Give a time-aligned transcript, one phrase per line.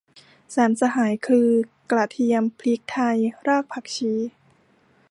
[0.55, 1.47] สามสหายคือ
[1.91, 3.17] กระเทียม พริกไทย
[3.47, 4.13] รากผักชี